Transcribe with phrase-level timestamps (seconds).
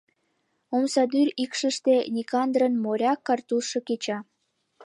[0.75, 4.19] Омсадӱр ишкыште Никандрын моряк картузшо кеча.